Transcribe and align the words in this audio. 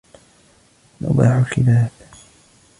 نباح 1.01 1.29
الكلاب 1.37 1.91